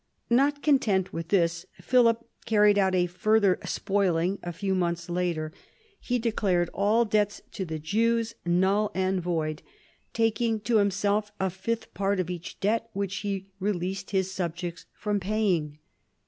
[0.31, 5.53] Not content with this Philip carried out a further "spoiling" a few months later.
[5.99, 9.61] He declared all debts to the Jews null and void,
[10.11, 15.19] taking to himself a fifth part of each debt which he released his subjects from
[15.19, 15.77] paying.